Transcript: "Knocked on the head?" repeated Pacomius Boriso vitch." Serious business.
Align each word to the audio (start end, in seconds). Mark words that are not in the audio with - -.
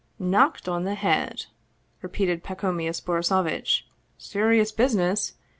"Knocked 0.35 0.67
on 0.67 0.83
the 0.83 0.95
head?" 0.95 1.45
repeated 2.01 2.43
Pacomius 2.43 2.99
Boriso 2.99 3.43
vitch." 3.43 3.85
Serious 4.31 4.71
business. 4.71 5.33